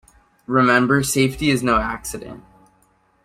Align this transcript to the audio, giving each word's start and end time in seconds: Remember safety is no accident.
Remember 0.47 1.03
safety 1.03 1.51
is 1.51 1.61
no 1.61 1.77
accident. 1.77 2.43